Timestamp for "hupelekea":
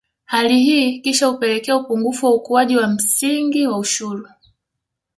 1.25-1.75